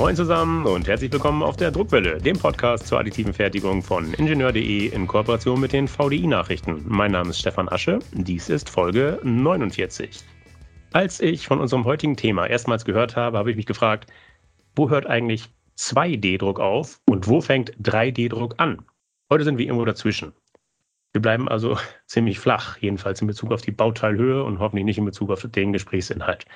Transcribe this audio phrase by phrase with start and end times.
[0.00, 4.86] Moin zusammen und herzlich willkommen auf der Druckwelle, dem Podcast zur additiven Fertigung von Ingenieur.de
[4.86, 6.82] in Kooperation mit den VDI-Nachrichten.
[6.88, 10.24] Mein Name ist Stefan Asche, dies ist Folge 49.
[10.92, 14.10] Als ich von unserem heutigen Thema erstmals gehört habe, habe ich mich gefragt,
[14.74, 18.78] wo hört eigentlich 2D-Druck auf und wo fängt 3D-Druck an?
[19.28, 20.32] Heute sind wir irgendwo dazwischen.
[21.12, 21.76] Wir bleiben also
[22.06, 25.74] ziemlich flach, jedenfalls in Bezug auf die Bauteilhöhe und hoffentlich nicht in Bezug auf den
[25.74, 26.46] Gesprächsinhalt.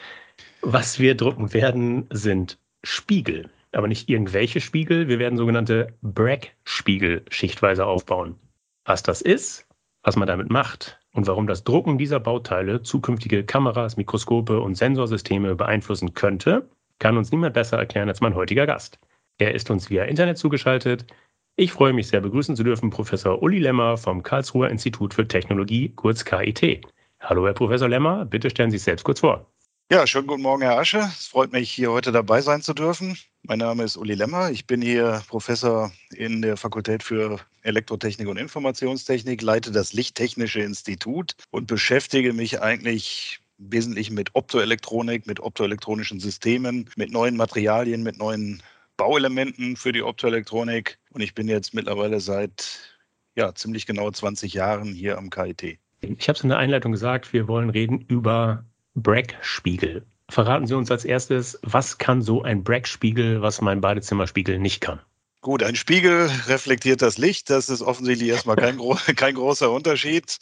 [0.63, 5.09] Was wir drucken werden, sind Spiegel, aber nicht irgendwelche Spiegel.
[5.09, 8.37] Wir werden sogenannte Bragg-Spiegel schichtweise aufbauen.
[8.85, 9.67] Was das ist,
[10.03, 15.55] was man damit macht und warum das Drucken dieser Bauteile zukünftige Kameras, Mikroskope und Sensorsysteme
[15.57, 18.99] beeinflussen könnte, kann uns niemand besser erklären als mein heutiger Gast.
[19.39, 21.07] Er ist uns via Internet zugeschaltet.
[21.57, 25.89] Ich freue mich sehr, begrüßen zu dürfen Professor Uli Lemmer vom Karlsruher Institut für Technologie,
[25.89, 26.87] kurz KIT.
[27.21, 29.47] Hallo, Herr Professor Lemmer, bitte stellen Sie sich selbst kurz vor.
[29.93, 31.01] Ja, schönen guten Morgen, Herr Asche.
[31.01, 33.19] Es freut mich, hier heute dabei sein zu dürfen.
[33.43, 34.51] Mein Name ist Uli Lemmer.
[34.51, 41.37] Ich bin hier Professor in der Fakultät für Elektrotechnik und Informationstechnik, leite das Lichttechnische Institut
[41.51, 48.63] und beschäftige mich eigentlich wesentlich mit Optoelektronik, mit optoelektronischen Systemen, mit neuen Materialien, mit neuen
[48.97, 50.99] Bauelementen für die Optoelektronik.
[51.11, 52.79] Und ich bin jetzt mittlerweile seit
[53.37, 55.79] ja, ziemlich genau 20 Jahren hier am KIT.
[56.01, 60.07] Ich habe es in der Einleitung gesagt, wir wollen reden über Bragg-Spiegel.
[60.31, 65.01] Verraten Sie uns als erstes, was kann so ein Bragg-Spiegel, was mein Badezimmerspiegel nicht kann?
[65.45, 67.51] Gut, ein Spiegel reflektiert das Licht.
[67.51, 70.39] Das ist offensichtlich erstmal kein, gro kein großer Unterschied.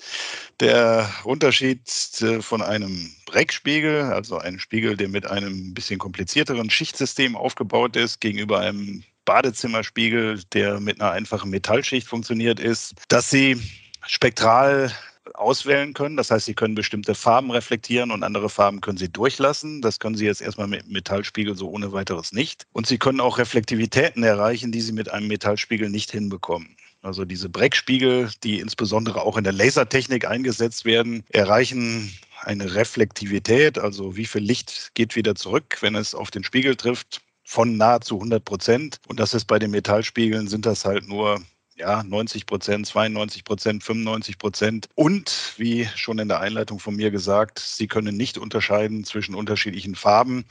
[0.60, 1.90] Der Unterschied
[2.22, 8.20] äh, von einem Breckspiegel, also ein Spiegel, der mit einem bisschen komplizierteren Schichtsystem aufgebaut ist,
[8.20, 13.60] gegenüber einem Badezimmerspiegel, der mit einer einfachen Metallschicht funktioniert, ist, dass sie
[14.06, 14.92] spektral
[15.34, 16.16] auswählen können.
[16.16, 19.82] Das heißt, Sie können bestimmte Farben reflektieren und andere Farben können Sie durchlassen.
[19.82, 22.66] Das können Sie jetzt erstmal mit Metallspiegel so ohne weiteres nicht.
[22.72, 26.76] Und Sie können auch Reflektivitäten erreichen, die Sie mit einem Metallspiegel nicht hinbekommen.
[27.02, 34.16] Also diese Breckspiegel, die insbesondere auch in der Lasertechnik eingesetzt werden, erreichen eine Reflektivität, also
[34.16, 38.44] wie viel Licht geht wieder zurück, wenn es auf den Spiegel trifft, von nahezu 100
[38.44, 39.00] Prozent.
[39.08, 41.42] Und das ist bei den Metallspiegeln sind das halt nur
[41.76, 44.88] ja, 90 Prozent, 92 Prozent, 95 Prozent.
[44.94, 49.94] Und wie schon in der Einleitung von mir gesagt, Sie können nicht unterscheiden zwischen unterschiedlichen
[49.94, 50.44] Farben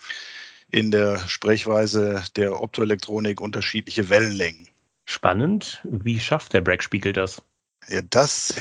[0.69, 4.67] in der Sprechweise der Optoelektronik unterschiedliche Wellenlängen.
[5.05, 5.81] Spannend.
[5.83, 7.41] Wie schafft der Bragg-Spiegel das?
[7.89, 8.53] Ja, das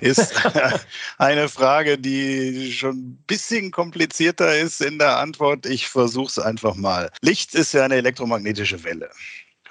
[0.00, 0.34] ist
[1.18, 5.66] eine Frage, die schon ein bisschen komplizierter ist in der Antwort.
[5.66, 7.10] Ich versuche es einfach mal.
[7.20, 9.10] Licht ist ja eine elektromagnetische Welle.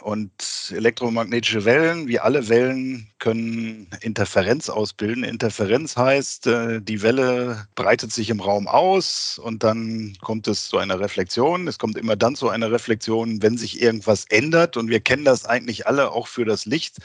[0.08, 5.26] Und elektromagnetische Wellen, wie alle Wellen, können Interferenz ausbilden.
[5.26, 10.78] Interferenz heißt, äh, die Welle breitet sich im Raum aus und dann kommt es zu
[10.78, 11.68] einer Reflexion.
[11.68, 14.78] Es kommt immer dann zu einer Reflexion, wenn sich irgendwas ändert.
[14.78, 17.00] Und wir kennen das eigentlich alle auch für das Licht.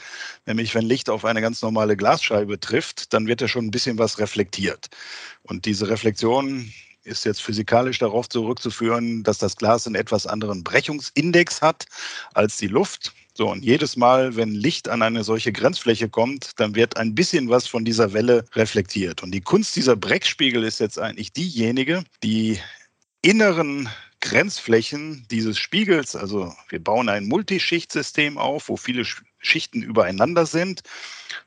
[0.45, 3.97] Nämlich, wenn Licht auf eine ganz normale Glasscheibe trifft, dann wird ja schon ein bisschen
[3.97, 4.87] was reflektiert.
[5.41, 6.71] Und diese Reflexion
[7.03, 11.85] ist jetzt physikalisch darauf zurückzuführen, dass das Glas einen etwas anderen Brechungsindex hat
[12.33, 13.13] als die Luft.
[13.35, 17.49] So, und jedes Mal, wenn Licht an eine solche Grenzfläche kommt, dann wird ein bisschen
[17.49, 19.23] was von dieser Welle reflektiert.
[19.23, 22.59] Und die Kunst dieser Breckspiegel ist jetzt eigentlich diejenige, die
[23.23, 23.89] inneren
[24.23, 29.03] Grenzflächen dieses Spiegels, also wir bauen ein Multischichtsystem auf, wo viele
[29.43, 30.81] Schichten übereinander sind.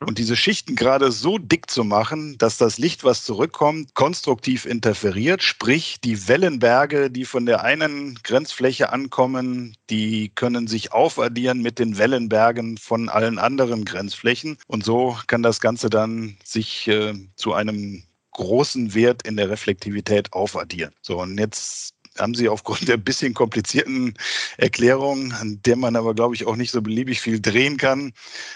[0.01, 5.43] Und diese Schichten gerade so dick zu machen, dass das Licht, was zurückkommt, konstruktiv interferiert.
[5.43, 11.99] Sprich, die Wellenberge, die von der einen Grenzfläche ankommen, die können sich aufaddieren mit den
[11.99, 14.59] Wellenbergen von allen anderen Grenzflächen.
[14.67, 18.03] Und so kann das Ganze dann sich äh, zu einem
[18.37, 20.93] großen Wert in der Reflektivität aufaddieren.
[21.01, 24.15] So, und jetzt haben Sie aufgrund der bisschen komplizierten
[24.57, 28.13] Erklärung, an der man aber, glaube ich, auch nicht so beliebig viel drehen kann,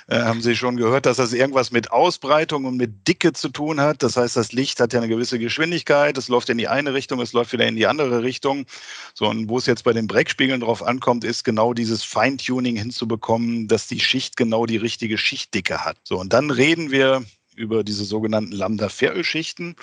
[0.09, 3.81] äh, haben Sie schon gehört, dass das irgendwas mit Ausbreitung und mit Dicke zu tun
[3.81, 4.03] hat.
[4.03, 7.21] Das heißt, das Licht hat ja eine gewisse Geschwindigkeit, es läuft in die eine Richtung,
[7.21, 8.67] es läuft wieder in die andere Richtung.
[9.15, 13.69] So, und wo es jetzt bei den Breckspiegeln drauf ankommt, ist genau dieses Feintuning hinzubekommen,
[13.69, 15.97] dass die Schicht genau die richtige Schichtdicke hat.
[16.05, 17.25] So, und dann reden wir
[17.57, 19.77] über diese sogenannten Lambda-Ferl-Schichten.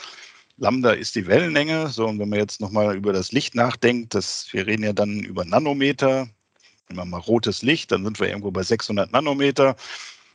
[0.57, 1.88] Lambda ist die Wellenlänge.
[1.89, 5.19] So, und wenn man jetzt nochmal über das Licht nachdenkt, das, wir reden ja dann
[5.19, 6.27] über Nanometer.
[6.89, 9.75] Nehmen wir mal rotes Licht, dann sind wir irgendwo bei 600 Nanometer.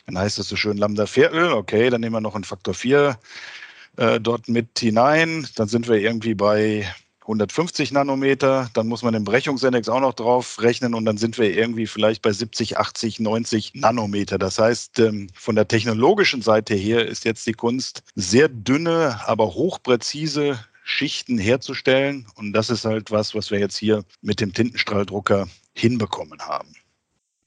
[0.07, 1.53] Dann heißt es so schön Lambda Viertel.
[1.53, 3.19] Okay, dann nehmen wir noch einen Faktor 4
[3.97, 5.47] äh, dort mit hinein.
[5.57, 6.87] Dann sind wir irgendwie bei
[7.33, 11.57] 150 Nanometer, dann muss man den Brechungsindex auch noch drauf rechnen und dann sind wir
[11.57, 14.39] irgendwie vielleicht bei 70, 80, 90 Nanometer.
[14.39, 19.55] Das heißt, ähm, von der technologischen Seite her ist jetzt die Kunst, sehr dünne, aber
[19.55, 22.27] hochpräzise Schichten herzustellen.
[22.35, 26.75] Und das ist halt was, was wir jetzt hier mit dem Tintenstrahldrucker hinbekommen haben.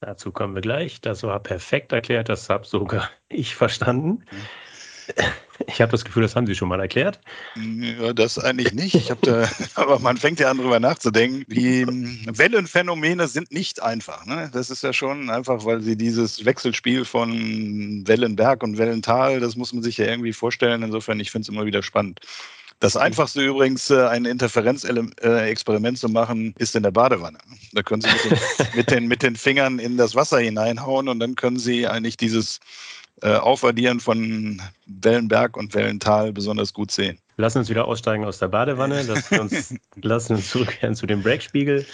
[0.02, 1.02] Dazu kommen wir gleich.
[1.02, 2.30] Das war perfekt erklärt.
[2.30, 4.24] Das habe sogar ich verstanden.
[5.68, 7.20] Ich habe das Gefühl, das haben Sie schon mal erklärt.
[7.56, 8.96] Ja, das eigentlich nicht.
[8.96, 11.46] Ich da, aber man fängt ja an, darüber nachzudenken.
[11.48, 14.26] Die Wellenphänomene sind nicht einfach.
[14.26, 14.50] Ne?
[14.54, 19.74] Das ist ja schon einfach, weil sie dieses Wechselspiel von Wellenberg und Wellental, das muss
[19.74, 20.84] man sich ja irgendwie vorstellen.
[20.84, 22.20] Insofern, ich finde es immer wieder spannend.
[22.82, 27.38] Das einfachste übrigens, äh, ein Interferenzexperiment zu machen, ist in der Badewanne.
[27.72, 28.38] Da können Sie mit den,
[28.76, 32.60] mit den, mit den Fingern in das Wasser hineinhauen und dann können Sie eigentlich dieses
[33.22, 37.20] äh, Aufaddieren von Wellenberg und Wellental besonders gut sehen.
[37.38, 39.02] Lassen uns wieder aussteigen aus der Badewanne.
[39.04, 41.86] Lassen uns, lassen uns zurückkehren zu dem Breakspiegel.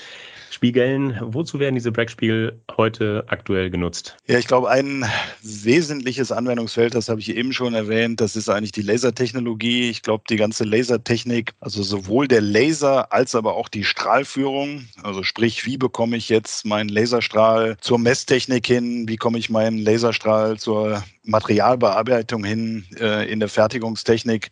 [0.54, 1.18] Spiegeln.
[1.22, 4.18] Wozu werden diese Breckspiegel heute aktuell genutzt?
[4.28, 5.06] Ja, ich glaube, ein
[5.42, 9.90] wesentliches Anwendungsfeld, das habe ich eben schon erwähnt, das ist eigentlich die Lasertechnologie.
[9.90, 15.24] Ich glaube, die ganze Lasertechnik, also sowohl der Laser als aber auch die Strahlführung, also
[15.24, 20.58] sprich, wie bekomme ich jetzt meinen Laserstrahl zur Messtechnik hin, wie komme ich meinen Laserstrahl
[20.58, 24.50] zur Materialbearbeitung hin äh, in der Fertigungstechnik,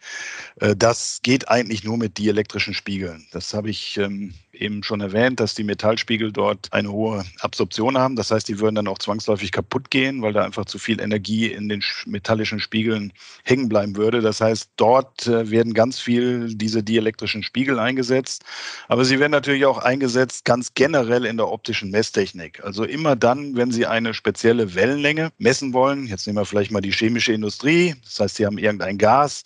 [0.59, 3.25] äh, das geht eigentlich nur mit dielektrischen Spiegeln.
[3.31, 8.15] Das habe ich ähm, eben schon erwähnt, dass die Metallspiegel dort eine hohe Absorption haben.
[8.15, 11.47] Das heißt, die würden dann auch zwangsläufig kaputt gehen, weil da einfach zu viel Energie
[11.47, 13.13] in den metallischen Spiegeln
[13.43, 14.21] hängen bleiben würde.
[14.21, 18.43] Das heißt, dort äh, werden ganz viel diese dielektrischen Spiegel eingesetzt.
[18.87, 22.63] Aber sie werden natürlich auch eingesetzt ganz generell in der optischen Messtechnik.
[22.63, 26.81] Also immer dann, wenn Sie eine spezielle Wellenlänge messen wollen, jetzt nehmen wir vielleicht mal
[26.81, 29.43] die chemische Industrie, das heißt, Sie haben irgendein Gas,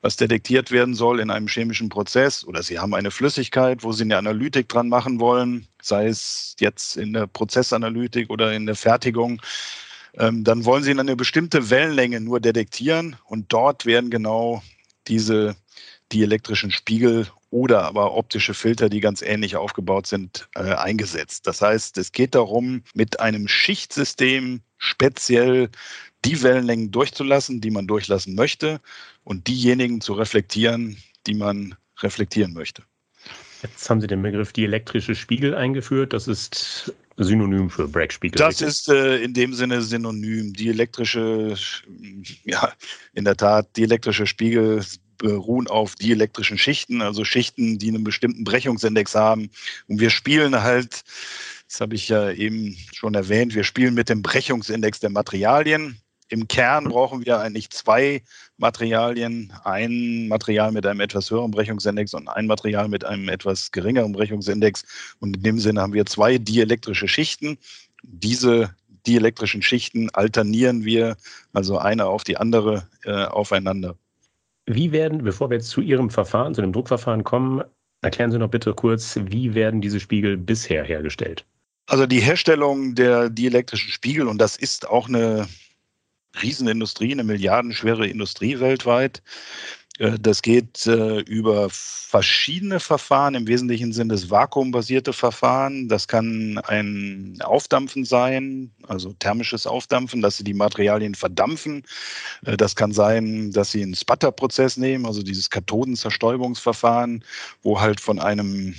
[0.00, 2.44] was detektiert werden soll in einem chemischen Prozess.
[2.44, 6.96] Oder Sie haben eine Flüssigkeit, wo Sie eine Analytik dran machen wollen, sei es jetzt
[6.96, 9.40] in der Prozessanalytik oder in der Fertigung,
[10.18, 13.16] ähm, dann wollen Sie eine bestimmte Wellenlänge nur detektieren.
[13.26, 14.62] Und dort werden genau
[15.08, 15.56] diese
[16.12, 21.46] die elektrischen Spiegel oder aber optische Filter, die ganz ähnlich aufgebaut sind, äh, eingesetzt.
[21.46, 25.70] Das heißt, es geht darum, mit einem Schichtsystem speziell
[26.26, 28.80] die Wellenlängen durchzulassen, die man durchlassen möchte
[29.24, 30.96] und diejenigen zu reflektieren,
[31.26, 32.82] die man reflektieren möchte.
[33.62, 36.12] Jetzt haben Sie den Begriff dielektrische Spiegel eingeführt.
[36.12, 38.38] Das ist Synonym für Breakspiegel.
[38.38, 40.52] Das ist äh, in dem Sinne synonym.
[40.52, 41.56] Dielektrische,
[42.44, 42.72] ja,
[43.14, 44.84] in der Tat, dielektrische Spiegel
[45.18, 49.50] beruhen auf dielektrischen Schichten, also Schichten, die einen bestimmten Brechungsindex haben.
[49.88, 51.04] Und wir spielen halt,
[51.68, 55.98] das habe ich ja eben schon erwähnt, wir spielen mit dem Brechungsindex der Materialien.
[56.28, 58.22] Im Kern brauchen wir eigentlich zwei
[58.56, 59.52] Materialien.
[59.64, 64.84] Ein Material mit einem etwas höheren Brechungsindex und ein Material mit einem etwas geringeren Brechungsindex.
[65.20, 67.58] Und in dem Sinne haben wir zwei dielektrische Schichten.
[68.02, 68.74] Diese
[69.06, 71.16] dielektrischen Schichten alternieren wir,
[71.52, 73.94] also eine auf die andere, äh, aufeinander.
[74.66, 77.62] Wie werden, bevor wir jetzt zu Ihrem Verfahren, zu dem Druckverfahren kommen,
[78.02, 81.44] erklären Sie noch bitte kurz, wie werden diese Spiegel bisher hergestellt?
[81.86, 85.46] Also die Herstellung der dielektrischen Spiegel, und das ist auch eine
[86.42, 89.22] Riesenindustrie, eine milliardenschwere Industrie weltweit.
[89.98, 93.34] Äh, das geht äh, über verschiedene Verfahren.
[93.34, 95.88] Im Wesentlichen sind es vakuumbasierte Verfahren.
[95.88, 101.84] Das kann ein Aufdampfen sein, also thermisches Aufdampfen, dass Sie die Materialien verdampfen.
[102.44, 107.24] Äh, das kann sein, dass Sie einen Sputterprozess nehmen, also dieses Kathodenzerstäubungsverfahren,
[107.62, 108.74] wo halt von einem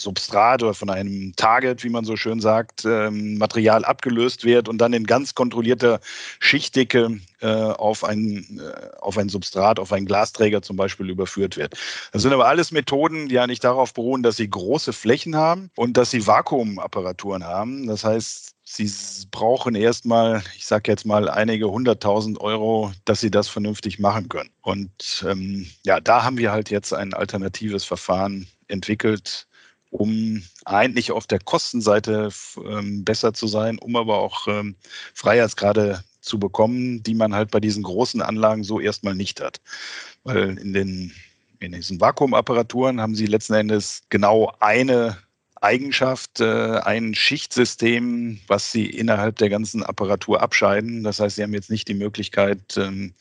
[0.00, 4.78] Substrat oder von einem Target, wie man so schön sagt, ähm, Material abgelöst wird und
[4.78, 6.00] dann in ganz kontrollierter
[6.38, 11.74] Schichtdicke äh, auf, ein, äh, auf ein Substrat, auf einen Glasträger zum Beispiel überführt wird.
[12.12, 15.96] Das sind aber alles Methoden, die eigentlich darauf beruhen, dass sie große Flächen haben und
[15.96, 17.88] dass sie Vakuumapparaturen haben.
[17.88, 18.92] Das heißt, Sie
[19.30, 24.50] brauchen erstmal, ich sage jetzt mal, einige hunderttausend Euro, dass Sie das vernünftig machen können.
[24.60, 29.47] Und ähm, ja, da haben wir halt jetzt ein alternatives Verfahren entwickelt,
[29.90, 32.30] um eigentlich auf der Kostenseite
[32.64, 34.76] ähm, besser zu sein, um aber auch ähm,
[35.14, 39.60] Freiheitsgrade zu bekommen, die man halt bei diesen großen Anlagen so erstmal nicht hat.
[40.24, 41.12] Weil in den
[41.60, 45.18] in diesen Vakuumapparaturen haben sie letzten Endes genau eine
[45.60, 51.02] Eigenschaft, äh, ein Schichtsystem, was sie innerhalb der ganzen Apparatur abscheiden.
[51.02, 53.14] Das heißt, sie haben jetzt nicht die Möglichkeit, ähm,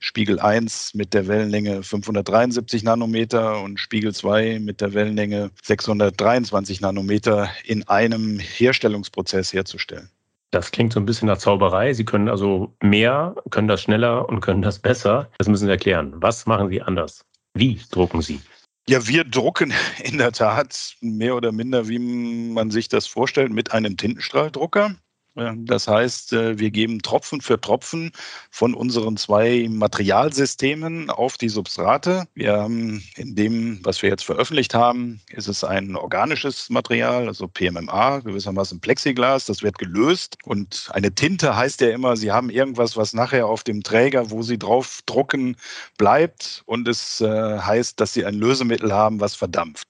[0.00, 7.50] Spiegel 1 mit der Wellenlänge 573 Nanometer und Spiegel 2 mit der Wellenlänge 623 Nanometer
[7.64, 10.10] in einem Herstellungsprozess herzustellen.
[10.50, 11.92] Das klingt so ein bisschen nach Zauberei.
[11.92, 15.28] Sie können also mehr, können das schneller und können das besser.
[15.38, 16.14] Das müssen Sie erklären.
[16.16, 17.24] Was machen Sie anders?
[17.54, 18.40] Wie drucken Sie?
[18.88, 19.72] Ja, wir drucken
[20.04, 24.94] in der Tat mehr oder minder, wie man sich das vorstellt, mit einem Tintenstrahldrucker.
[25.36, 28.10] Das heißt, äh, wir geben Tropfen für Tropfen
[28.50, 32.26] von unseren zwei Materialsystemen auf die Substrate.
[32.34, 37.48] Wir haben in dem, was wir jetzt veröffentlicht haben, ist es ein organisches Material, also
[37.48, 39.44] PMMA, gewissermaßen Plexiglas.
[39.44, 40.38] Das wird gelöst.
[40.44, 44.40] Und eine Tinte heißt ja immer, Sie haben irgendwas, was nachher auf dem Träger, wo
[44.40, 45.56] Sie drauf drucken,
[45.98, 46.62] bleibt.
[46.64, 49.88] Und es äh, heißt, dass Sie ein Lösemittel haben, was verdampft.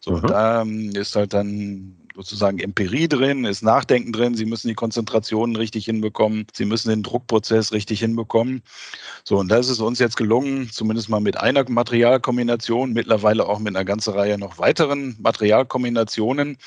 [0.00, 0.26] So, mhm.
[0.26, 4.34] da ähm, ist halt dann sozusagen Empirie drin, ist Nachdenken drin.
[4.34, 6.48] Sie müssen die Konzentrationen richtig hinbekommen.
[6.52, 8.62] Sie müssen den Druckprozess richtig hinbekommen.
[9.22, 13.76] So, und da ist uns jetzt gelungen, zumindest mal mit einer Materialkombination, mittlerweile auch mit
[13.76, 16.58] einer ganzen Reihe noch weiteren Materialkombinationen,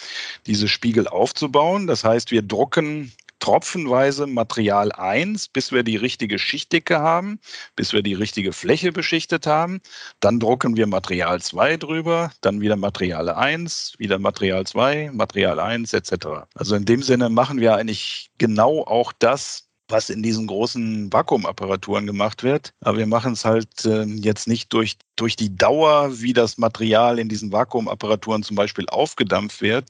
[0.47, 1.85] diese Spiegel aufzubauen.
[1.85, 7.39] Das heißt, wir drucken tropfenweise Material 1, bis wir die richtige Schichtdicke haben,
[7.75, 9.81] bis wir die richtige Fläche beschichtet haben.
[10.21, 15.93] Dann drucken wir Material 2 drüber, dann wieder Material 1, wieder Material 2, Material 1
[15.93, 16.13] etc.
[16.55, 22.07] Also in dem Sinne machen wir eigentlich genau auch das, was in diesen großen Vakuumapparaturen
[22.07, 22.73] gemacht wird.
[22.81, 27.19] Aber wir machen es halt äh, jetzt nicht durch, durch die Dauer, wie das Material
[27.19, 29.85] in diesen Vakuumapparaturen zum Beispiel aufgedampft wird,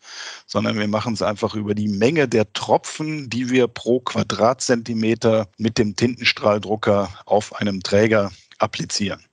[0.46, 5.77] sondern wir machen es einfach über die Menge der Tropfen, die wir pro Quadratzentimeter mit
[5.77, 9.24] dem Tintenstrahldrucker auf einem Träger applizieren.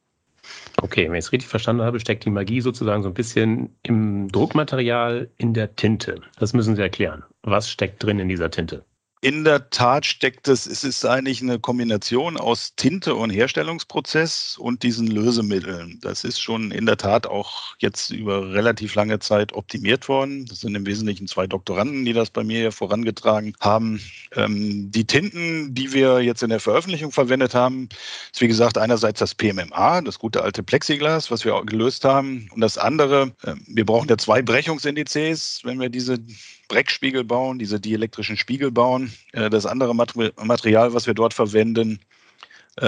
[0.81, 4.29] Okay, wenn ich es richtig verstanden habe, steckt die Magie sozusagen so ein bisschen im
[4.31, 6.21] Druckmaterial in der Tinte.
[6.39, 7.25] Das müssen Sie erklären.
[7.43, 8.85] Was steckt drin in dieser Tinte?
[9.21, 14.85] In der Tat steckt es, es ist eigentlich eine Kombination aus Tinte und Herstellungsprozess und
[14.85, 15.99] diesen Lösemitteln.
[16.03, 20.47] Das ist schon in der Tat auch jetzt über relativ lange Zeit optimiert worden.
[20.47, 24.01] Das sind im Wesentlichen zwei Doktoranden, die das bei mir hier vorangetragen haben.
[24.37, 27.89] Ähm, die Tinten, die wir jetzt in der Veröffentlichung verwendet haben,
[28.33, 32.49] ist wie gesagt einerseits das PMMA, das gute alte Plexiglas, was wir gelöst haben.
[32.55, 36.21] Und das andere, äh, wir brauchen ja zwei Brechungsindizes, wenn wir diese
[36.69, 39.13] Breckspiegel bauen, diese dielektrischen Spiegel bauen.
[39.33, 42.01] Äh, das andere Material, was wir dort verwenden,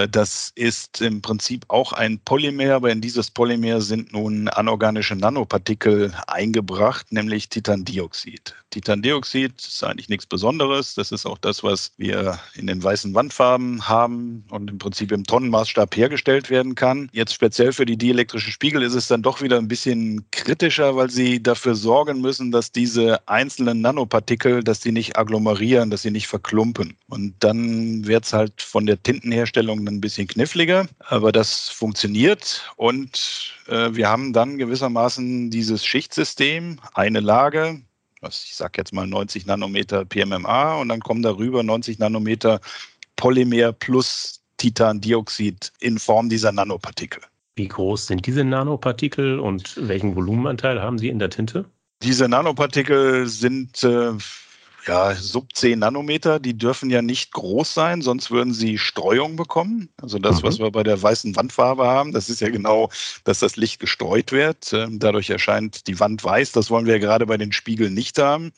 [0.09, 6.13] das ist im Prinzip auch ein Polymer, aber in dieses Polymer sind nun anorganische Nanopartikel
[6.27, 8.55] eingebracht, nämlich Titandioxid.
[8.71, 10.95] Titandioxid ist eigentlich nichts Besonderes.
[10.95, 15.25] Das ist auch das, was wir in den weißen Wandfarben haben und im Prinzip im
[15.25, 17.09] Tonnenmaßstab hergestellt werden kann.
[17.11, 21.09] Jetzt speziell für die dielektrischen Spiegel ist es dann doch wieder ein bisschen kritischer, weil
[21.09, 26.27] sie dafür sorgen müssen, dass diese einzelnen Nanopartikel, dass die nicht agglomerieren, dass sie nicht
[26.27, 26.95] verklumpen.
[27.09, 33.53] Und dann wird es halt von der Tintenherstellung ein bisschen kniffliger, aber das funktioniert und
[33.67, 37.81] äh, wir haben dann gewissermaßen dieses Schichtsystem, eine Lage,
[38.27, 42.61] ich sage jetzt mal 90 Nanometer PMMA und dann kommen darüber 90 Nanometer
[43.15, 47.21] Polymer plus Titandioxid in Form dieser Nanopartikel.
[47.55, 51.65] Wie groß sind diese Nanopartikel und welchen Volumenanteil haben sie in der Tinte?
[52.03, 54.13] Diese Nanopartikel sind äh,
[54.87, 59.89] ja, sub 10 Nanometer, die dürfen ja nicht groß sein, sonst würden sie Streuung bekommen.
[60.01, 60.47] Also das, mhm.
[60.47, 62.89] was wir bei der weißen Wandfarbe haben, das ist ja genau,
[63.23, 64.73] dass das Licht gestreut wird.
[64.73, 66.51] Ähm, dadurch erscheint die Wand weiß.
[66.53, 68.51] Das wollen wir ja gerade bei den Spiegeln nicht haben.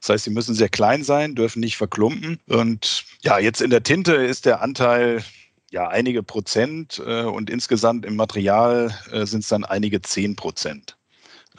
[0.00, 2.38] Das heißt, sie müssen sehr klein sein, dürfen nicht verklumpen.
[2.46, 5.24] Und ja, jetzt in der Tinte ist der Anteil
[5.70, 10.96] ja einige Prozent äh, und insgesamt im Material äh, sind es dann einige zehn Prozent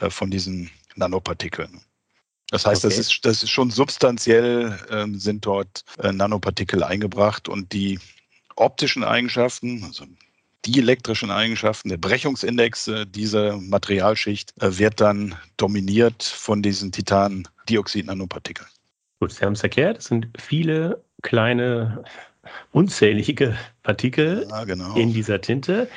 [0.00, 1.80] äh, von diesen Nanopartikeln.
[2.52, 2.94] Das heißt, okay.
[2.94, 7.98] das, ist, das ist schon substanziell, äh, sind dort äh, Nanopartikel eingebracht und die
[8.56, 10.04] optischen Eigenschaften, also
[10.66, 18.68] die elektrischen Eigenschaften, der Brechungsindex äh, dieser Materialschicht äh, wird dann dominiert von diesen Titandioxid-Nanopartikeln.
[19.18, 22.04] Gut, Sie haben es erklärt, es sind viele kleine,
[22.72, 24.94] unzählige Partikel ja, genau.
[24.94, 25.88] in dieser Tinte.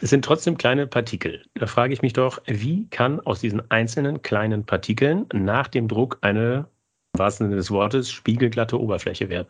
[0.00, 1.44] Es sind trotzdem kleine Partikel.
[1.54, 6.18] Da frage ich mich doch, wie kann aus diesen einzelnen kleinen Partikeln nach dem Druck
[6.20, 6.66] eine,
[7.14, 9.48] im wahrsten Sinne des Wortes, spiegelglatte Oberfläche werden?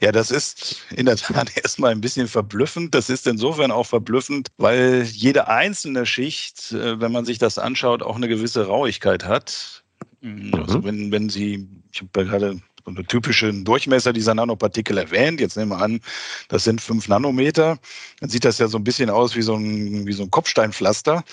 [0.00, 2.94] Ja, das ist in der Tat erstmal ein bisschen verblüffend.
[2.94, 8.02] Das ist insofern auch verblüffend, weil jede einzelne Schicht, äh, wenn man sich das anschaut,
[8.02, 9.82] auch eine gewisse Rauigkeit hat.
[10.20, 10.54] Mhm.
[10.54, 15.40] Also wenn, wenn Sie, ich habe gerade so eine typische Durchmesser dieser Nanopartikel erwähnt.
[15.40, 16.00] Jetzt nehmen wir an,
[16.48, 17.78] das sind fünf Nanometer.
[18.20, 21.24] Dann sieht das ja so ein bisschen aus wie so ein, wie so ein Kopfsteinpflaster,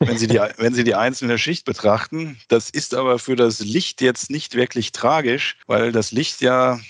[0.00, 2.38] wenn Sie, die, wenn Sie die einzelne Schicht betrachten.
[2.48, 6.80] Das ist aber für das Licht jetzt nicht wirklich tragisch, weil das Licht ja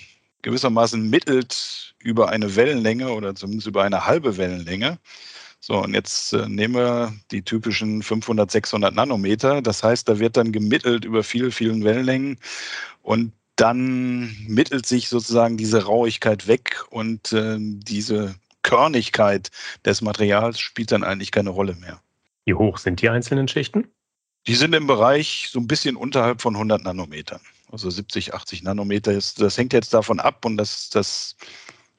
[0.41, 4.99] gewissermaßen mittelt über eine Wellenlänge oder zumindest über eine halbe Wellenlänge.
[5.59, 9.63] So, und jetzt äh, nehmen wir die typischen 500, 600 Nanometer.
[9.63, 12.37] Das heißt, da wird dann gemittelt über viele, vielen Wellenlängen.
[13.01, 19.51] Und dann mittelt sich sozusagen diese Rauigkeit weg und äh, diese Körnigkeit
[19.85, 22.01] des Materials spielt dann eigentlich keine Rolle mehr.
[22.45, 23.87] Wie hoch sind die einzelnen Schichten?
[24.47, 27.41] Die sind im Bereich so ein bisschen unterhalb von 100 Nanometern.
[27.71, 29.41] also 70, 80 Nanometer ist.
[29.41, 31.35] Das hängt jetzt davon ab und das, das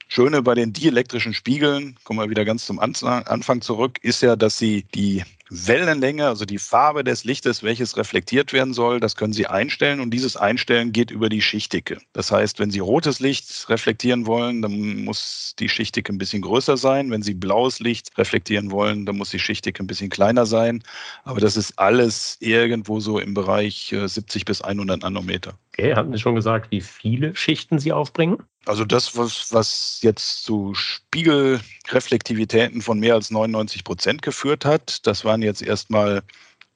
[0.07, 4.57] Schöne bei den dielektrischen Spiegeln, kommen wir wieder ganz zum Anfang zurück, ist ja, dass
[4.57, 9.47] sie die Wellenlänge, also die Farbe des Lichtes, welches reflektiert werden soll, das können Sie
[9.47, 11.99] einstellen und dieses Einstellen geht über die Schichtdicke.
[12.13, 16.77] Das heißt, wenn Sie rotes Licht reflektieren wollen, dann muss die Schichtdicke ein bisschen größer
[16.77, 17.11] sein.
[17.11, 20.83] Wenn Sie blaues Licht reflektieren wollen, dann muss die Schichtdicke ein bisschen kleiner sein.
[21.23, 25.53] Aber das ist alles irgendwo so im Bereich 70 äh, bis 100 Nanometer.
[25.73, 28.37] Okay, hatten Sie schon gesagt, wie viele Schichten Sie aufbringen?
[28.67, 35.23] Also das, was, was jetzt zu Spiegelreflektivitäten von mehr als 99 Prozent geführt hat, das
[35.23, 36.23] waren jetzt erstmal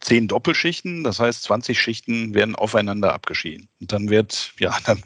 [0.01, 3.69] zehn Doppelschichten, das heißt 20 Schichten werden aufeinander abgeschieden.
[3.79, 5.01] Und dann wird, ja, dann,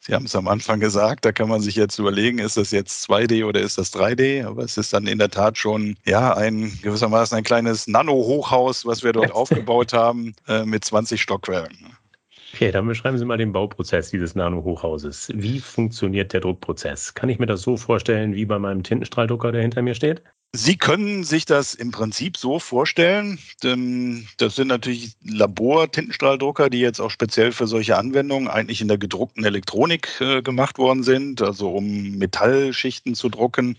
[0.00, 3.08] Sie haben es am Anfang gesagt, da kann man sich jetzt überlegen, ist das jetzt
[3.08, 4.46] 2D oder ist das 3D?
[4.46, 9.04] Aber es ist dann in der Tat schon, ja, ein gewissermaßen ein kleines Nano-Hochhaus, was
[9.04, 11.94] wir dort aufgebaut haben, äh, mit 20 Stockwerken.
[12.54, 15.30] Okay, dann beschreiben Sie mal den Bauprozess dieses Nano-Hochhauses.
[15.34, 17.12] Wie funktioniert der Druckprozess?
[17.12, 20.22] Kann ich mir das so vorstellen wie bei meinem Tintenstrahldrucker, der hinter mir steht?
[20.54, 23.38] Sie können sich das im Prinzip so vorstellen.
[23.60, 29.44] Das sind natürlich Labor-Tintenstrahldrucker, die jetzt auch speziell für solche Anwendungen eigentlich in der gedruckten
[29.44, 33.76] Elektronik äh, gemacht worden sind, also um Metallschichten zu drucken.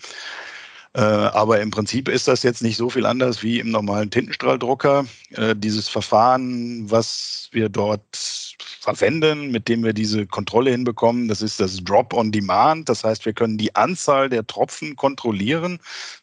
[0.93, 5.05] Äh, aber im Prinzip ist das jetzt nicht so viel anders wie im normalen Tintenstrahldrucker.
[5.31, 8.48] Äh, dieses Verfahren, was wir dort
[8.79, 12.87] verwenden, mit dem wir diese Kontrolle hinbekommen, das ist das Drop on Demand.
[12.87, 15.79] Das heißt, wir können die Anzahl der Tropfen kontrollieren.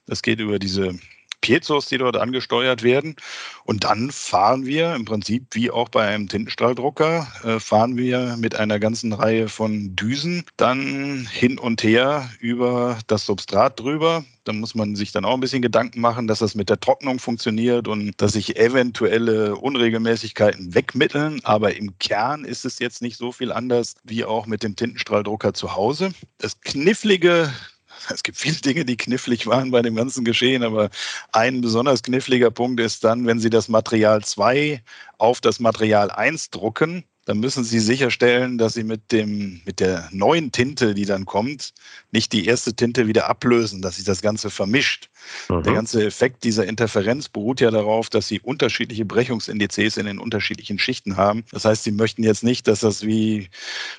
[0.07, 0.99] Das geht über diese
[1.47, 3.15] Piezos, die dort angesteuert werden.
[3.62, 8.57] Und dann fahren wir im Prinzip wie auch bei einem Tintenstrahldrucker, äh, fahren wir mit
[8.57, 14.25] einer ganzen Reihe von Düsen dann hin und her über das Substrat drüber.
[14.43, 17.21] Da muss man sich dann auch ein bisschen Gedanken machen, dass das mit der Trocknung
[17.21, 21.41] funktioniert und dass sich eventuelle Unregelmäßigkeiten wegmitteln.
[21.45, 25.55] Aber im Kern ist es jetzt nicht so viel anders wie auch mit dem Tintenstrahldrucker
[25.55, 26.11] zu Hause.
[26.38, 27.53] Das Knifflige
[28.12, 30.91] es gibt viele Dinge, die knifflig waren bei dem ganzen Geschehen, aber
[31.33, 34.82] ein besonders kniffliger Punkt ist dann, wenn Sie das Material 2
[35.19, 40.09] auf das Material 1 drucken, dann müssen Sie sicherstellen, dass Sie mit, dem, mit der
[40.13, 41.75] neuen Tinte, die dann kommt,
[42.13, 45.11] nicht die erste Tinte wieder ablösen, dass sich das Ganze vermischt.
[45.49, 45.65] Mhm.
[45.65, 50.78] Der ganze Effekt dieser Interferenz beruht ja darauf, dass Sie unterschiedliche Brechungsindizes in den unterschiedlichen
[50.78, 51.45] Schichten haben.
[51.50, 53.50] Das heißt, Sie möchten jetzt nicht, dass das wie,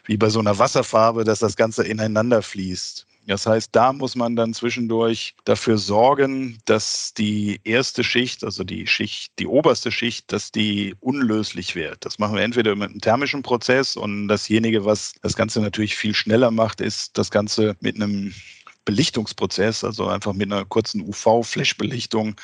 [0.05, 3.07] wie bei so einer Wasserfarbe, dass das Ganze ineinander fließt.
[3.27, 8.87] Das heißt, da muss man dann zwischendurch dafür sorgen, dass die erste Schicht, also die
[8.87, 12.05] Schicht, die oberste Schicht, dass die unlöslich wird.
[12.05, 16.15] Das machen wir entweder mit einem thermischen Prozess und dasjenige, was das Ganze natürlich viel
[16.15, 18.33] schneller macht, ist das Ganze mit einem
[18.85, 22.35] Belichtungsprozess, also einfach mit einer kurzen UV-Flash-Belichtung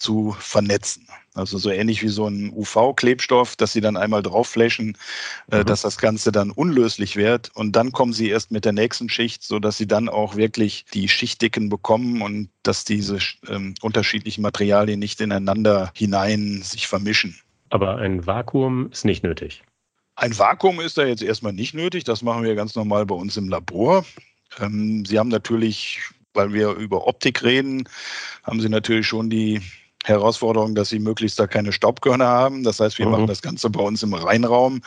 [0.00, 1.06] zu vernetzen.
[1.34, 4.96] Also so ähnlich wie so ein UV-Klebstoff, dass sie dann einmal draufflashen,
[5.50, 5.64] äh, mhm.
[5.64, 7.50] dass das Ganze dann unlöslich wird.
[7.54, 10.86] Und dann kommen sie erst mit der nächsten Schicht, so dass sie dann auch wirklich
[10.92, 17.38] die Schichtdicken bekommen und dass diese ähm, unterschiedlichen Materialien nicht ineinander hinein sich vermischen.
[17.68, 19.62] Aber ein Vakuum ist nicht nötig.
[20.16, 22.02] Ein Vakuum ist da jetzt erstmal nicht nötig.
[22.04, 24.04] Das machen wir ganz normal bei uns im Labor.
[24.58, 26.00] Ähm, sie haben natürlich,
[26.34, 27.88] weil wir über Optik reden,
[28.42, 29.60] haben Sie natürlich schon die
[30.04, 32.62] Herausforderung, dass sie möglichst da keine Staubkörner haben.
[32.64, 33.12] Das heißt, wir mhm.
[33.12, 34.80] machen das Ganze bei uns im Reinraum,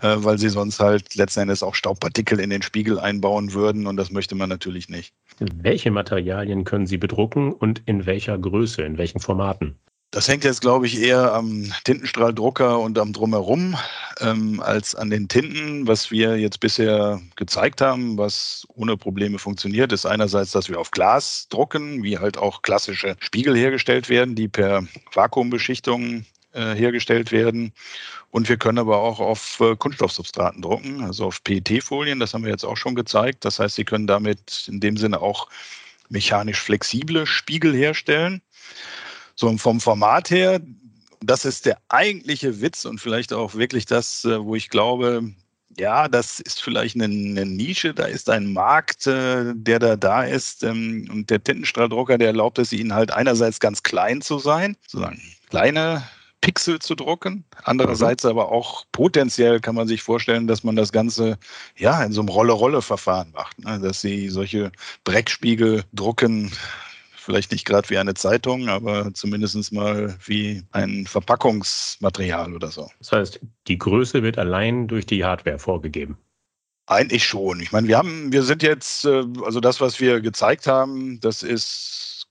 [0.00, 3.96] äh, weil sie sonst halt letzten Endes auch Staubpartikel in den Spiegel einbauen würden und
[3.96, 5.14] das möchte man natürlich nicht.
[5.38, 9.76] Welche Materialien können Sie bedrucken und in welcher Größe, in welchen Formaten?
[10.12, 13.78] Das hängt jetzt, glaube ich, eher am Tintenstrahldrucker und am Drumherum
[14.20, 15.86] ähm, als an den Tinten.
[15.86, 20.90] Was wir jetzt bisher gezeigt haben, was ohne Probleme funktioniert, ist einerseits, dass wir auf
[20.90, 27.72] Glas drucken, wie halt auch klassische Spiegel hergestellt werden, die per Vakuumbeschichtung äh, hergestellt werden.
[28.30, 32.20] Und wir können aber auch auf äh, Kunststoffsubstraten drucken, also auf PET-Folien.
[32.20, 33.46] Das haben wir jetzt auch schon gezeigt.
[33.46, 35.48] Das heißt, Sie können damit in dem Sinne auch
[36.10, 38.42] mechanisch flexible Spiegel herstellen.
[39.42, 40.60] So vom Format her,
[41.18, 45.32] das ist der eigentliche Witz und vielleicht auch wirklich das, äh, wo ich glaube,
[45.76, 50.22] ja, das ist vielleicht eine, eine Nische, da ist ein Markt, äh, der da da
[50.22, 50.62] ist.
[50.62, 55.20] Ähm, und der Tintenstrahldrucker, der erlaubt es ihnen halt einerseits ganz klein zu sein, sozusagen
[55.50, 56.04] kleine
[56.40, 57.44] Pixel zu drucken.
[57.64, 61.36] Andererseits aber auch potenziell kann man sich vorstellen, dass man das Ganze
[61.76, 63.80] ja in so einem Rolle-Rolle-Verfahren macht, ne?
[63.80, 64.70] dass sie solche
[65.02, 66.52] Breckspiegel drucken
[67.22, 72.90] vielleicht nicht gerade wie eine Zeitung, aber zumindest mal wie ein Verpackungsmaterial oder so.
[72.98, 76.18] Das heißt, die Größe wird allein durch die Hardware vorgegeben.
[76.86, 77.60] Eigentlich schon.
[77.60, 81.42] Ich meine, wir haben, wir sind jetzt, äh, also das, was wir gezeigt haben, das
[81.42, 82.26] ist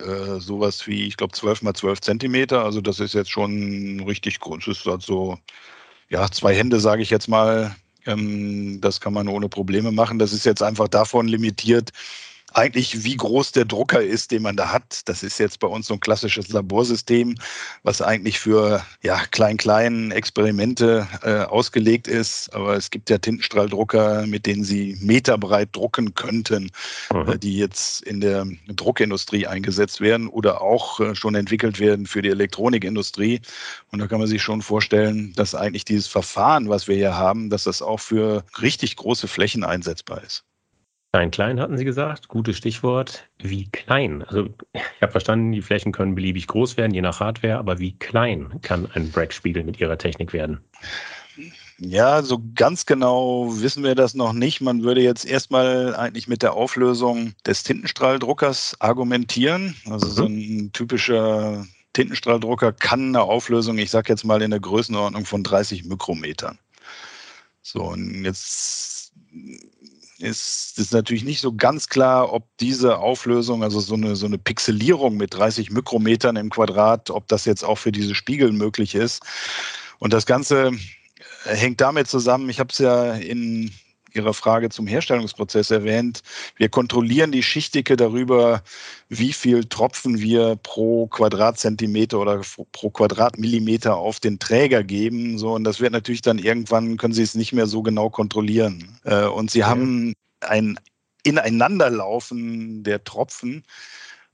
[0.00, 2.64] äh, sowas wie, ich glaube, 12 mal 12 Zentimeter.
[2.64, 4.64] Also das ist jetzt schon richtig groß.
[4.64, 5.38] Das ist also
[6.08, 7.76] ja, zwei Hände, sage ich jetzt mal.
[8.06, 10.18] Ähm, das kann man ohne Probleme machen.
[10.18, 11.90] Das ist jetzt einfach davon limitiert,
[12.54, 15.02] eigentlich, wie groß der Drucker ist, den man da hat.
[15.06, 17.36] Das ist jetzt bei uns so ein klassisches Laborsystem,
[17.82, 22.54] was eigentlich für ja, klein-klein Experimente äh, ausgelegt ist.
[22.54, 26.70] Aber es gibt ja Tintenstrahldrucker, mit denen Sie meterbreit drucken könnten,
[27.12, 27.28] mhm.
[27.28, 32.22] äh, die jetzt in der Druckindustrie eingesetzt werden oder auch äh, schon entwickelt werden für
[32.22, 33.40] die Elektronikindustrie.
[33.90, 37.50] Und da kann man sich schon vorstellen, dass eigentlich dieses Verfahren, was wir hier haben,
[37.50, 40.44] dass das auch für richtig große Flächen einsetzbar ist.
[41.14, 42.26] Klein, klein hatten Sie gesagt.
[42.26, 43.28] Gutes Stichwort.
[43.38, 44.24] Wie klein?
[44.24, 47.96] Also ich habe verstanden, die Flächen können beliebig groß werden, je nach Hardware, aber wie
[47.96, 50.58] klein kann ein Brack-Spiegel mit Ihrer Technik werden?
[51.78, 54.60] Ja, so ganz genau wissen wir das noch nicht.
[54.60, 59.76] Man würde jetzt erstmal eigentlich mit der Auflösung des Tintenstrahldruckers argumentieren.
[59.88, 60.10] Also mhm.
[60.10, 65.44] so ein typischer Tintenstrahldrucker kann eine Auflösung, ich sage jetzt mal in der Größenordnung von
[65.44, 66.58] 30 Mikrometern.
[67.62, 69.12] So, und jetzt
[70.24, 74.38] ist es natürlich nicht so ganz klar, ob diese Auflösung, also so eine, so eine
[74.38, 79.22] Pixelierung mit 30 Mikrometern im Quadrat, ob das jetzt auch für diese Spiegel möglich ist.
[79.98, 80.72] Und das Ganze
[81.44, 83.70] hängt damit zusammen, ich habe es ja in
[84.14, 86.22] Ihrer Frage zum Herstellungsprozess erwähnt.
[86.56, 88.62] Wir kontrollieren die Schichtdicke darüber,
[89.08, 92.40] wie viel Tropfen wir pro Quadratzentimeter oder
[92.72, 95.38] pro Quadratmillimeter auf den Träger geben.
[95.38, 98.98] So, und das wird natürlich dann irgendwann, können Sie es nicht mehr so genau kontrollieren.
[99.04, 99.70] Äh, und Sie okay.
[99.70, 100.78] haben ein
[101.24, 103.64] Ineinanderlaufen der Tropfen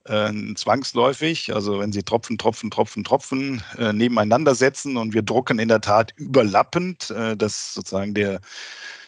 [0.04, 1.54] äh, zwangsläufig.
[1.54, 5.80] Also wenn Sie Tropfen, Tropfen, Tropfen, Tropfen äh, nebeneinander setzen und wir drucken in der
[5.80, 8.40] Tat überlappend, äh, dass sozusagen der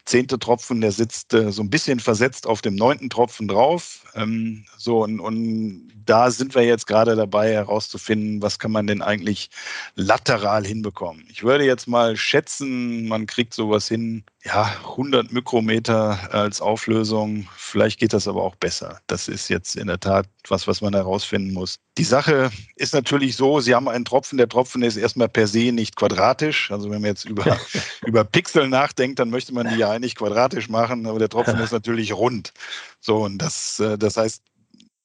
[0.05, 4.05] zehnte Tropfen, der sitzt äh, so ein bisschen versetzt auf dem neunten Tropfen drauf.
[4.15, 9.03] Ähm, so, und, und da sind wir jetzt gerade dabei herauszufinden, was kann man denn
[9.03, 9.51] eigentlich
[9.95, 11.27] lateral hinbekommen.
[11.31, 17.49] Ich würde jetzt mal schätzen, man kriegt sowas hin, ja, 100 Mikrometer als Auflösung.
[17.57, 19.01] Vielleicht geht das aber auch besser.
[19.07, 21.77] Das ist jetzt in der Tat was, was man herausfinden muss.
[21.97, 24.39] Die Sache ist natürlich so, Sie haben einen Tropfen.
[24.39, 26.73] Der Tropfen ist erstmal per se nicht quadratisch.
[26.73, 27.57] Also wenn man jetzt über,
[28.07, 31.07] über Pixel nachdenkt, dann möchte man die ja eigentlich quadratisch machen.
[31.07, 32.53] Aber der Tropfen ist natürlich rund.
[33.01, 34.43] So, und das, äh, das heißt,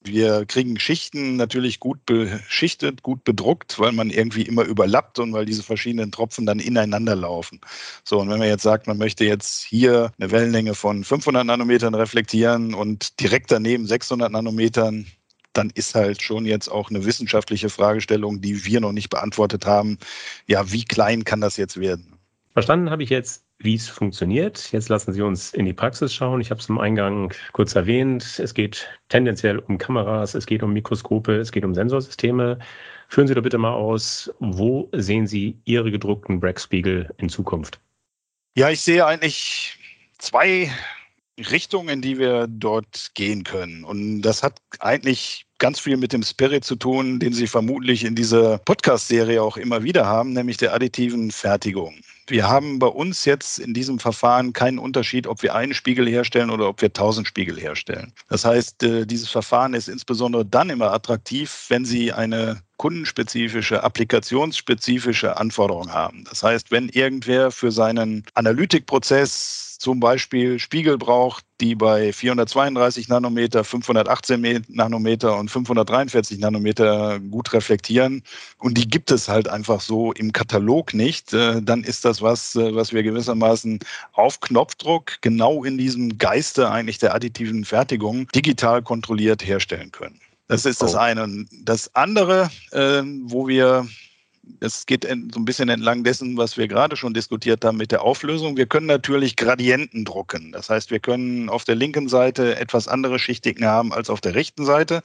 [0.07, 5.45] wir kriegen Schichten natürlich gut beschichtet, gut bedruckt, weil man irgendwie immer überlappt und weil
[5.45, 7.61] diese verschiedenen Tropfen dann ineinander laufen.
[8.03, 11.95] So, und wenn man jetzt sagt, man möchte jetzt hier eine Wellenlänge von 500 Nanometern
[11.95, 15.05] reflektieren und direkt daneben 600 Nanometern,
[15.53, 19.97] dann ist halt schon jetzt auch eine wissenschaftliche Fragestellung, die wir noch nicht beantwortet haben.
[20.45, 22.16] Ja, wie klein kann das jetzt werden?
[22.57, 24.71] Verstanden habe ich jetzt wie es funktioniert.
[24.71, 26.41] Jetzt lassen Sie uns in die Praxis schauen.
[26.41, 28.39] Ich habe es im Eingang kurz erwähnt.
[28.39, 32.57] Es geht tendenziell um Kameras, es geht um Mikroskope, es geht um Sensorsysteme.
[33.09, 37.79] Führen Sie doch bitte mal aus, wo sehen Sie Ihre gedruckten Brackspiegel in Zukunft?
[38.55, 39.77] Ja, ich sehe eigentlich
[40.17, 40.71] zwei
[41.37, 43.83] Richtungen, in die wir dort gehen können.
[43.83, 48.15] Und das hat eigentlich ganz viel mit dem Spirit zu tun, den Sie vermutlich in
[48.15, 51.93] dieser Podcast-Serie auch immer wieder haben, nämlich der additiven Fertigung.
[52.29, 56.49] Wir haben bei uns jetzt in diesem Verfahren keinen Unterschied, ob wir einen Spiegel herstellen
[56.49, 58.11] oder ob wir tausend Spiegel herstellen.
[58.29, 65.37] Das heißt, äh, dieses Verfahren ist insbesondere dann immer attraktiv, wenn Sie eine kundenspezifische, applikationsspezifische
[65.37, 66.25] Anforderung haben.
[66.29, 73.63] Das heißt, wenn irgendwer für seinen Analytikprozess zum Beispiel Spiegel braucht, die bei 432 Nanometer,
[73.63, 78.23] 518 Nanometer und 543 Nanometer gut reflektieren.
[78.59, 81.33] Und die gibt es halt einfach so im Katalog nicht.
[81.33, 83.79] Äh, dann ist das was, äh, was wir gewissermaßen
[84.13, 90.19] auf Knopfdruck genau in diesem Geiste eigentlich der additiven Fertigung digital kontrolliert herstellen können.
[90.47, 90.99] Das ist das oh.
[90.99, 91.45] eine.
[91.63, 93.87] Das andere, äh, wo wir
[94.59, 98.01] es geht so ein bisschen entlang dessen, was wir gerade schon diskutiert haben mit der
[98.01, 98.57] Auflösung.
[98.57, 100.51] Wir können natürlich Gradienten drucken.
[100.51, 104.35] Das heißt, wir können auf der linken Seite etwas andere Schichtigen haben als auf der
[104.35, 105.01] rechten Seite.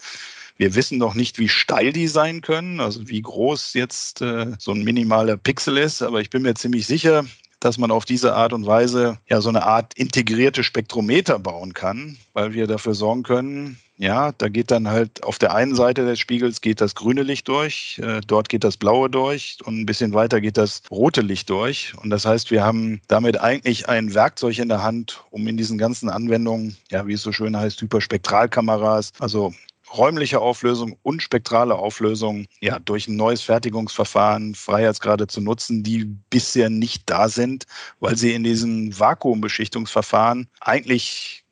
[0.57, 4.73] Wir wissen noch nicht, wie steil die sein können, also wie groß jetzt äh, so
[4.73, 7.25] ein minimaler Pixel ist, aber ich bin mir ziemlich sicher,
[7.59, 12.19] dass man auf diese Art und Weise ja so eine Art integrierte Spektrometer bauen kann,
[12.33, 16.19] weil wir dafür sorgen können, ja, da geht dann halt auf der einen Seite des
[16.19, 20.13] Spiegels geht das grüne Licht durch, äh, dort geht das blaue durch und ein bisschen
[20.13, 21.95] weiter geht das rote Licht durch.
[22.03, 25.79] Und das heißt, wir haben damit eigentlich ein Werkzeug in der Hand, um in diesen
[25.79, 29.55] ganzen Anwendungen, ja, wie es so schön heißt, Hyperspektralkameras, also
[29.97, 36.71] räumliche Auflösung und spektrale Auflösung ja durch ein neues Fertigungsverfahren Freiheitsgrade zu nutzen, die bisher
[36.71, 37.67] nicht da sind,
[38.01, 41.45] weil sie in diesem Vakuumbeschichtungsverfahren eigentlich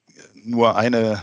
[0.43, 1.23] nur eine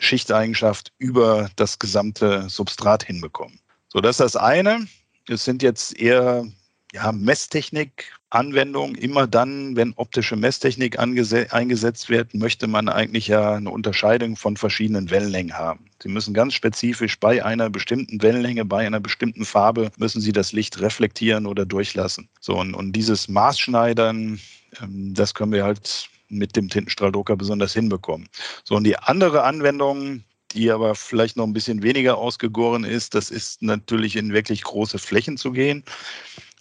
[0.00, 3.60] Schichteigenschaft über das gesamte Substrat hinbekommen.
[3.88, 4.86] So, das ist das eine.
[5.28, 6.44] Es sind jetzt eher
[6.92, 8.94] ja, Messtechnik Anwendung.
[8.94, 15.10] Immer dann, wenn optische Messtechnik eingesetzt wird, möchte man eigentlich ja eine Unterscheidung von verschiedenen
[15.10, 15.86] Wellenlängen haben.
[16.02, 20.52] Sie müssen ganz spezifisch bei einer bestimmten Wellenlänge, bei einer bestimmten Farbe, müssen Sie das
[20.52, 22.28] Licht reflektieren oder durchlassen.
[22.40, 24.40] So, und, und dieses Maßschneidern,
[24.80, 28.28] ähm, das können wir halt mit dem Tintenstrahldrucker besonders hinbekommen.
[28.64, 33.30] So, und die andere Anwendung, die aber vielleicht noch ein bisschen weniger ausgegoren ist, das
[33.30, 35.84] ist natürlich in wirklich große Flächen zu gehen.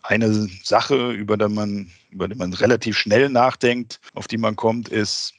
[0.04, 4.90] Eine Sache, über die man, über die man relativ schnell nachdenkt, auf die man kommt,
[4.90, 5.34] ist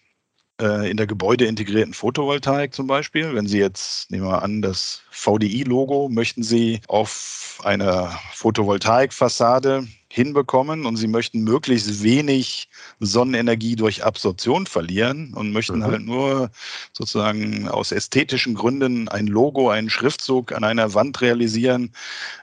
[0.61, 3.35] äh, in der gebäudeintegrierten Photovoltaik zum Beispiel.
[3.35, 10.97] Wenn Sie jetzt, nehmen wir an, das VDI-Logo möchten Sie auf einer Photovoltaikfassade hinbekommen und
[10.97, 12.69] sie möchten möglichst wenig
[12.99, 15.85] Sonnenenergie durch Absorption verlieren und möchten mhm.
[15.85, 16.51] halt nur
[16.93, 21.93] sozusagen aus ästhetischen Gründen ein Logo, einen Schriftzug an einer Wand realisieren,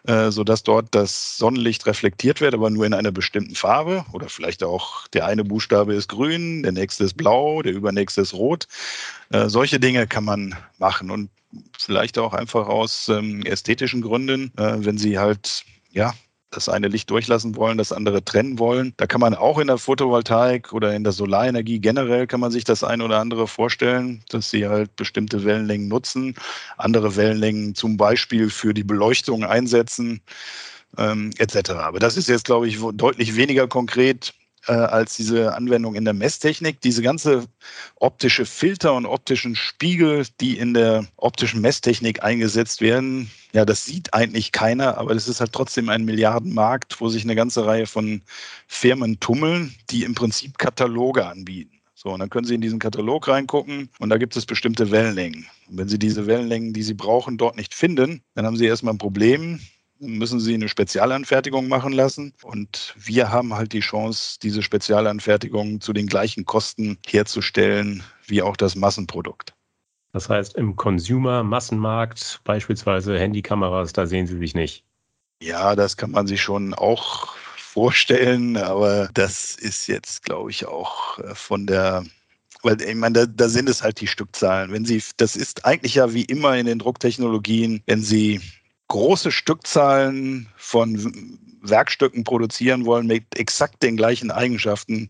[0.07, 4.63] äh, sodass dort das Sonnenlicht reflektiert wird, aber nur in einer bestimmten Farbe oder vielleicht
[4.63, 8.67] auch der eine Buchstabe ist grün, der nächste ist blau, der übernächste ist rot.
[9.29, 11.29] Äh, solche Dinge kann man machen und
[11.77, 16.13] vielleicht auch einfach aus ähm, ästhetischen Gründen, äh, wenn sie halt ja,
[16.49, 18.93] das eine Licht durchlassen wollen, das andere trennen wollen.
[18.97, 22.63] Da kann man auch in der Photovoltaik oder in der Solarenergie generell kann man sich
[22.63, 26.35] das ein oder andere vorstellen, dass sie halt bestimmte Wellenlängen nutzen,
[26.77, 30.21] andere Wellenlängen zum Beispiel für die Beleuchtung einsetzen,
[30.97, 31.71] ähm, etc.
[31.71, 34.33] Aber das ist jetzt, glaube ich, deutlich weniger konkret
[34.67, 36.81] äh, als diese Anwendung in der Messtechnik.
[36.81, 37.45] Diese ganze
[37.95, 44.13] optische Filter und optischen Spiegel, die in der optischen Messtechnik eingesetzt werden, ja, das sieht
[44.13, 48.21] eigentlich keiner, aber das ist halt trotzdem ein Milliardenmarkt, wo sich eine ganze Reihe von
[48.67, 51.77] Firmen tummeln, die im Prinzip Kataloge anbieten.
[51.95, 55.47] So, und dann können Sie in diesen Katalog reingucken und da gibt es bestimmte Wellenlängen.
[55.67, 58.93] Und wenn Sie diese Wellenlängen, die Sie brauchen, dort nicht finden, dann haben Sie erstmal
[58.93, 59.59] ein Problem
[59.99, 62.33] müssen sie eine Spezialanfertigung machen lassen.
[62.43, 68.57] Und wir haben halt die Chance, diese Spezialanfertigung zu den gleichen Kosten herzustellen wie auch
[68.57, 69.53] das Massenprodukt.
[70.13, 74.83] Das heißt, im Consumer-Massenmarkt, beispielsweise Handykameras, da sehen Sie sich nicht.
[75.41, 81.19] Ja, das kann man sich schon auch vorstellen, aber das ist jetzt, glaube ich, auch
[81.19, 82.03] äh, von der
[82.63, 84.71] weil ich meine, da, da, sind es halt die Stückzahlen.
[84.71, 88.41] Wenn Sie, das ist eigentlich ja wie immer in den Drucktechnologien, wenn Sie
[88.87, 95.09] große Stückzahlen von Werkstücken produzieren wollen mit exakt den gleichen Eigenschaften,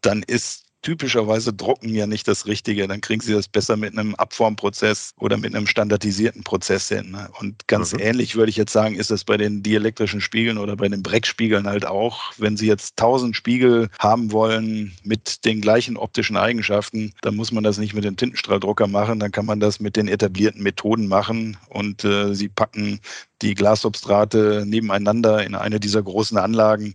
[0.00, 2.88] dann ist typischerweise Drucken ja nicht das Richtige.
[2.88, 7.10] Dann kriegen sie das besser mit einem Abformprozess oder mit einem standardisierten Prozess hin.
[7.10, 7.28] Ne?
[7.38, 7.98] Und ganz mhm.
[8.00, 11.66] ähnlich würde ich jetzt sagen, ist es bei den dielektrischen Spiegeln oder bei den Breckspiegeln
[11.66, 12.32] halt auch.
[12.38, 17.64] Wenn Sie jetzt 1000 Spiegel haben wollen mit den gleichen optischen Eigenschaften, dann muss man
[17.64, 21.58] das nicht mit dem Tintenstrahldrucker machen, dann kann man das mit den etablierten Methoden machen
[21.68, 23.00] und äh, Sie packen
[23.42, 26.94] die Glassubstrate nebeneinander in eine dieser großen Anlagen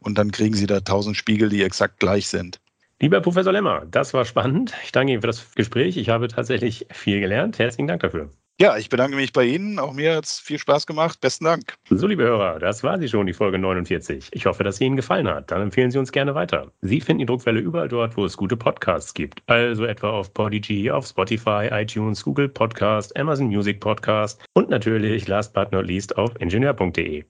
[0.00, 2.58] und dann kriegen Sie da 1000 Spiegel, die exakt gleich sind.
[3.00, 4.74] Lieber Professor Lemmer, das war spannend.
[4.82, 5.96] Ich danke Ihnen für das Gespräch.
[5.96, 7.56] Ich habe tatsächlich viel gelernt.
[7.60, 8.30] Herzlichen Dank dafür.
[8.60, 9.78] Ja, ich bedanke mich bei Ihnen.
[9.78, 11.20] Auch mir hat es viel Spaß gemacht.
[11.20, 11.74] Besten Dank.
[11.88, 14.30] So, liebe Hörer, das war sie schon, die Folge 49.
[14.32, 15.52] Ich hoffe, dass sie Ihnen gefallen hat.
[15.52, 16.72] Dann empfehlen Sie uns gerne weiter.
[16.80, 19.44] Sie finden die Druckwelle überall dort, wo es gute Podcasts gibt.
[19.46, 25.54] Also etwa auf Podigy, auf Spotify, iTunes, Google Podcast, Amazon Music Podcast und natürlich, last
[25.54, 27.24] but not least, auf ingenieur.de.